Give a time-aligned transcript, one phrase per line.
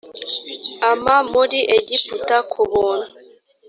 [0.91, 3.07] ama muri egiputa ku buntu